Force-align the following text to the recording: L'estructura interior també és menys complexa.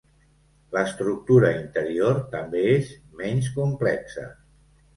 L'estructura 0.75 1.51
interior 1.59 2.19
també 2.33 2.65
és 2.73 2.91
menys 3.23 3.53
complexa. 3.61 4.29